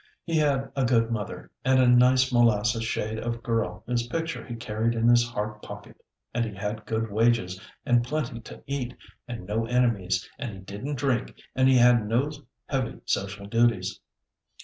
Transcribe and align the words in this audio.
He 0.23 0.35
had 0.35 0.71
a 0.75 0.83
good 0.83 1.11
mother, 1.11 1.51
and 1.63 1.79
a 1.79 1.87
nice 1.87 2.33
molasses 2.33 2.83
shade 2.83 3.19
of 3.19 3.43
girl 3.43 3.83
whose 3.85 4.07
picture 4.07 4.43
he 4.43 4.55
carried 4.55 4.95
in 4.95 5.07
his 5.07 5.23
heart 5.29 5.61
pocket, 5.61 6.01
and 6.33 6.43
he 6.43 6.55
had 6.55 6.87
good 6.87 7.11
wages 7.11 7.61
and 7.85 8.03
plenty 8.03 8.39
to 8.39 8.63
eat, 8.65 8.95
and 9.27 9.45
no 9.45 9.67
enemies, 9.67 10.27
and 10.39 10.53
he 10.55 10.59
didn't 10.61 10.95
drink, 10.95 11.35
and 11.55 11.69
he 11.69 11.77
had 11.77 12.07
no 12.07 12.31
heavy 12.65 12.99
social 13.05 13.45
duties. 13.45 13.99